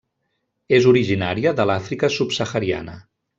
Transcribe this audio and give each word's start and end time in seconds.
És 0.77 0.87
originària 0.91 1.53
de 1.61 1.67
l'Àfrica 1.73 2.11
subsahariana. 2.17 2.99